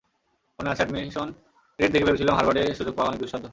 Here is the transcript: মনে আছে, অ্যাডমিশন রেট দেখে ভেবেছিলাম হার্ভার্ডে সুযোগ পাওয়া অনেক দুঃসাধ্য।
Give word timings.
মনে 0.59 0.69
আছে, 0.71 0.81
অ্যাডমিশন 0.83 1.27
রেট 1.79 1.89
দেখে 1.93 2.05
ভেবেছিলাম 2.07 2.35
হার্ভার্ডে 2.37 2.63
সুযোগ 2.79 2.93
পাওয়া 2.97 3.09
অনেক 3.09 3.19
দুঃসাধ্য। 3.23 3.45